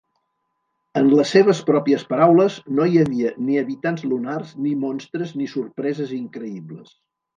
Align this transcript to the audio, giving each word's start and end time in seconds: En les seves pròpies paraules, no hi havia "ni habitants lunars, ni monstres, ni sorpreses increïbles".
En 1.01 1.09
les 1.17 1.33
seves 1.35 1.59
pròpies 1.67 2.05
paraules, 2.13 2.57
no 2.79 2.87
hi 2.93 2.97
havia 3.03 3.33
"ni 3.49 3.59
habitants 3.63 4.07
lunars, 4.15 4.55
ni 4.65 4.73
monstres, 4.87 5.35
ni 5.43 5.51
sorpreses 5.53 6.17
increïbles". 6.21 6.99